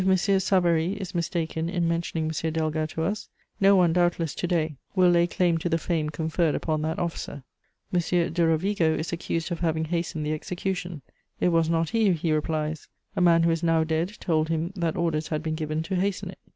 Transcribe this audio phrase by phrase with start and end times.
[0.39, 2.29] Savary is mistaken in mentioning M.
[2.51, 6.55] Delga to us, no one, doubtless, to day, will lay claim to the fame conferred
[6.55, 7.43] upon that officer.
[7.93, 7.99] M.
[8.33, 11.03] de Rovigo is accused of having hastened the execution;
[11.39, 14.97] it was not he, he replies: a man who is now dead told him that
[14.97, 16.39] orders had been given to hasten it."